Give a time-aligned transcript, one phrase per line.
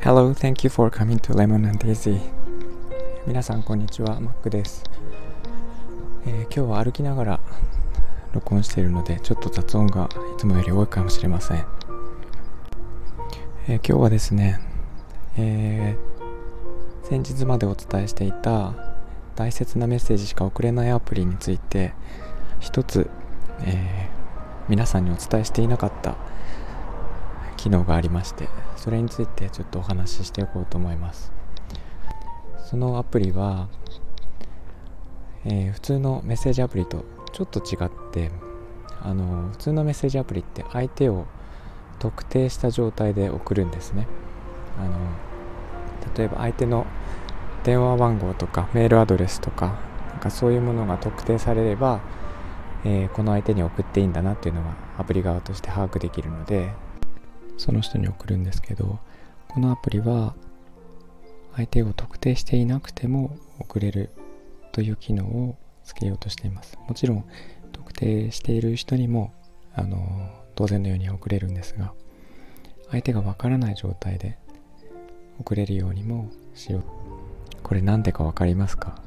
[0.00, 2.18] Hello, thank you for coming to Lemon and Daisy.
[3.28, 4.20] 皆さん、こんにちは。
[4.20, 4.82] マックです、
[6.26, 7.40] えー、今日は歩きながら
[8.32, 11.64] 録音しているので、ちょっと雑音がいつもより多いかもしれません。
[13.68, 14.60] えー、今日はですね、
[15.36, 18.74] えー、先日までお伝えしていた
[19.36, 21.92] 大切なメッセージしか送れないアプリについて
[22.58, 23.08] 一つ、
[23.60, 24.15] えー、
[24.68, 26.16] 皆さんにお伝えしていなかった
[27.56, 31.32] 機能がありましてそれについてちょっとお話ししておこうと思います。
[32.64, 33.68] そのアプリは、
[35.44, 38.32] えー、普通のメッセージアプリとちょっと違って
[39.00, 41.26] あの普通のメッセージアプリって相手を
[42.00, 44.08] 特定した状態で送るんですね。
[44.78, 44.92] あの
[46.16, 46.86] 例えば相手の
[47.62, 49.78] 電話番号とかメールアドレスとか
[50.10, 52.00] なんかそういうものが特定されれば、
[52.84, 56.70] えー、この相手に送っていいんだなっていうのがアプリ側として把握できるので
[57.56, 59.00] その人に送るんですけど
[59.48, 60.34] このアプリは
[61.54, 64.10] 相手を特定していなくても送れる
[64.72, 66.78] という機能をつけようとしています。
[66.86, 67.24] もちろん
[67.72, 69.32] 特定している人にも
[69.74, 69.98] あの
[70.54, 71.94] 当然のように送れるんですが
[72.90, 74.38] 相手がわからない状態で
[75.38, 76.82] 送れるようにもしよう。
[77.62, 79.00] これ何でか分かりますか？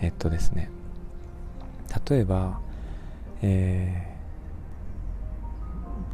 [0.00, 0.70] えっとですね。
[2.08, 2.60] 例えば
[3.42, 4.16] え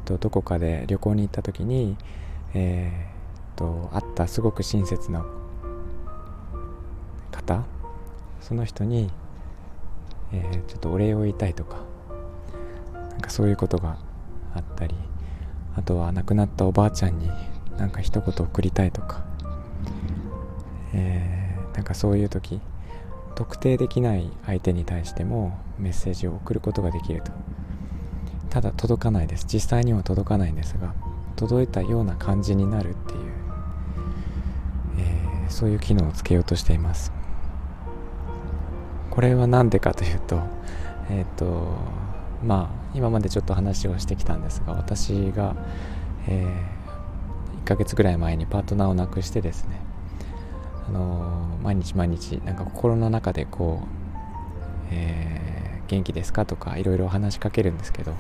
[0.04, 1.96] ー、とどこかで旅行に行った時に
[2.54, 5.24] えー、と会ったすごく親切な
[7.30, 7.64] 方
[8.40, 9.10] その人に、
[10.32, 11.78] えー、ちょっとお礼を言いたいとか
[13.10, 13.96] なんかそういうことが
[14.54, 14.94] あったり
[15.76, 17.30] あとは亡くなったおばあちゃんに
[17.78, 19.24] なんか一言送りたいとか、
[20.92, 22.60] えー、なんかそういう時
[23.42, 27.32] 特定できない相手に対してもメッセージを送ることができると。
[28.50, 29.46] ただ届かないです。
[29.52, 30.94] 実際には届かないんですが
[31.34, 33.20] 届いたような感じになるっていう、
[34.98, 37.12] えー、そういう機能をつけようとしています。
[39.10, 40.40] これは何でかというと
[41.10, 41.74] えっ、ー、と
[42.44, 45.56] まあ今までちょっと話をしてきたんですが私が、
[46.28, 49.80] えー、1ヶ月ぐらい前にパートナーを亡くしてですね、
[50.88, 53.86] あのー、毎日毎日なんか心の中でこう、
[54.90, 58.16] えー、元気ですかとかいろいろ話しかけるんですけどや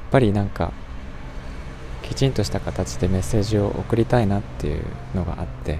[0.00, 0.72] っぱりなんか
[2.02, 4.82] きちんとした形でメッセージを送りたいなっていう
[5.14, 5.78] のがあって、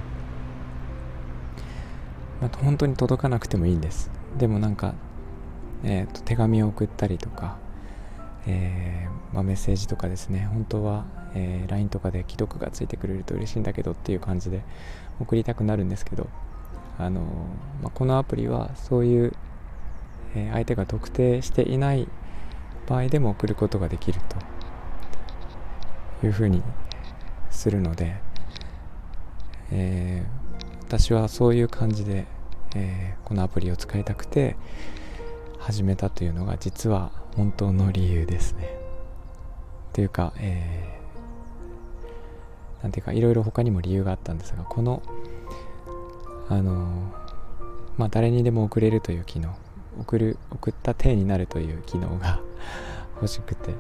[2.41, 4.11] まあ、本当に届かなくてもいいんです。
[4.37, 4.95] でもなんか
[5.85, 7.57] えーと、手紙を送ったりとか、
[8.49, 11.05] えー、まあ、メッセージとかですね本当は、
[11.35, 14.63] えー、LINE とかで既読がついてくれると嬉しいんだけどっていう感じで
[15.21, 16.29] 送りたくなるんですけど、
[16.99, 17.21] あの
[17.83, 19.33] まあ、このアプリはそういう、
[20.35, 22.09] えー、相手が特定していない
[22.87, 24.21] 場合でも送ることができる
[26.21, 26.63] というふうに
[27.51, 28.17] するので、
[29.71, 30.25] え
[30.85, 32.27] 私はそういう感じで、
[32.75, 34.57] えこのアプリを使いたくて、
[35.59, 38.77] 始めたというのが実は本当の理由ですね。
[39.93, 45.03] というか、えー、なんていうかいろいろ他にも理由があったんですがこの
[46.49, 47.13] あの
[47.97, 49.57] まあ誰にでも送れるという機能
[50.01, 52.41] 送る送った体になるという機能が
[53.15, 53.73] 欲しくて、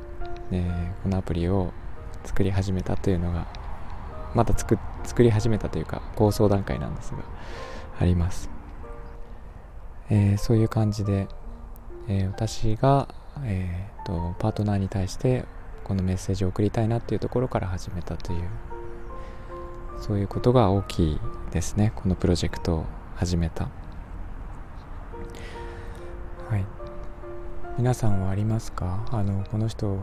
[0.52, 1.72] えー、このアプリを
[2.24, 3.48] 作り始めたというのが
[4.34, 7.18] まだ作作り始めたというか構想段階なんですが
[7.98, 8.50] あります、
[10.10, 11.26] えー、そういう感じで
[12.08, 13.06] えー、私が、
[13.44, 15.44] えーと、パートナーに対して
[15.84, 18.42] このメッセージを送りたいなっていうところから始めたという
[20.00, 22.84] そういうことが大きいですねこのプロジェクトを
[23.16, 23.68] 始めた。
[26.48, 26.64] はい
[27.76, 29.06] 皆さんはありますか？
[29.10, 29.98] あのこの人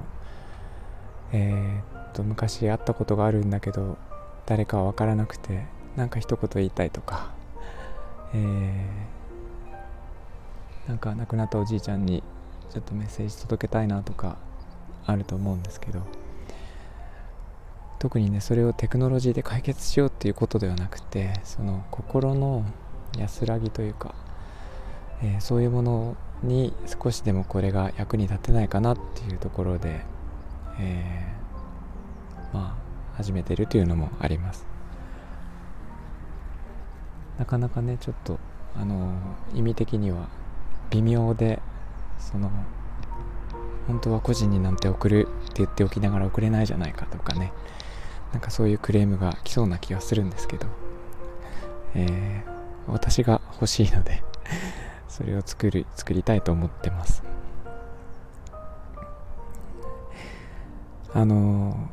[1.31, 3.97] えー、っと昔会ったことがあるんだけど
[4.45, 5.65] 誰かは分からなくて
[5.95, 7.33] 何か一言言いたいとか。
[8.33, 9.15] えー
[10.87, 12.21] なんか亡くなったおじいちゃんに
[12.75, 14.35] ちょっとメッセージ届けたいなとか
[15.05, 16.01] あると思うんですけど
[17.99, 22.65] 特にねそれをテクノロジーで解決しようっていうことではなくてその心の
[23.17, 24.13] 安らぎというか、
[25.23, 30.01] えー、そういうものに少しでもこれが役に立てないかなっていうところで、
[30.81, 32.75] えー、ま
[33.13, 34.65] あ始めてるというのもあります。
[37.39, 38.37] なかなかねちょっと
[38.75, 39.13] あの
[39.53, 40.27] 意味的には
[40.89, 41.61] 微妙で
[42.19, 42.51] その
[43.87, 47.53] 本当は個人になんて送るって言っておきながら送れないじゃないかとかね。
[48.31, 50.67] なんかそういうクレームが来そうな気がするんですけど、
[51.93, 54.23] えー、私が欲しいので
[55.07, 57.23] それを作る作りたいと思ってます。
[61.13, 61.89] あの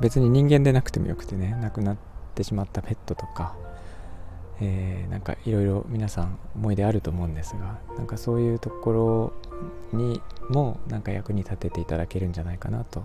[0.00, 1.96] 別に人間でなくてもよくてね亡くなっ
[2.34, 3.54] てしまったペットとか
[4.60, 9.32] えー、なんかいろいろ皆さん思い出あると思うんですがなんかそういうとこ
[9.92, 10.20] ろに
[10.50, 13.04] もなんか役に立てていただけるんじゃないかなと。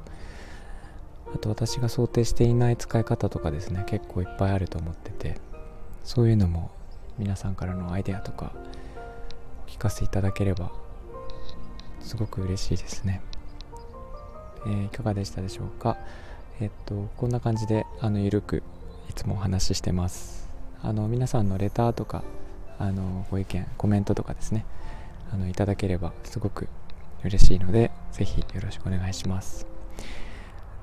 [1.33, 5.37] あと私が想定していない使い方とかですね結構いっぱいあると思ってて
[6.03, 6.69] そういうのも
[7.17, 8.51] 皆さんからのアイデアとか
[9.65, 10.71] お聞かせいただければ
[12.01, 13.21] すごく嬉しいですね、
[14.67, 15.97] えー、いかがでしたでしょうか？
[16.61, 18.61] えっとこんな感じであのゆるく
[19.09, 20.52] いつもお話ししてます。
[20.83, 22.23] あの皆さんのレターとか
[22.77, 24.65] あのご意見コメントとかですね
[25.33, 26.67] あのいただければすごく
[27.23, 29.65] 嬉しいのでぜひよろしくお願いします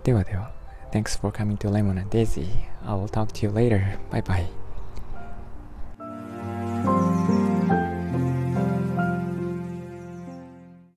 [0.03, 0.53] ではでは
[0.91, 2.67] Thanks for coming to Lemon and Daisy.
[2.85, 3.97] I will talk to you later.
[4.11, 4.60] Bye bye.